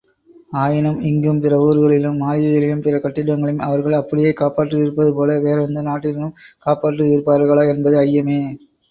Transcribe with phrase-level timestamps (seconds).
[0.59, 1.01] ஆயினும்
[1.01, 6.35] இங்கும் பிறவூர்களிலும் மாளிகைகளையும் பிற கட்டிடங்களையும அவர்கள் அப்படியே காப்பாற்றியிருப்பதுபோல வேறெந்த நாட்டினரும்
[6.65, 8.39] காப்பாற்றியிருப்பார்களா என்பது ஐயமே.